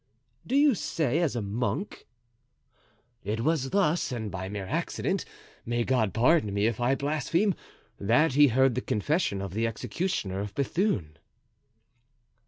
[0.47, 2.07] "Do you say as a monk?"
[3.23, 8.73] "It was thus, and by mere accident—may God pardon me if I blaspheme—that he heard
[8.73, 11.19] the confession of the executioner of Bethune."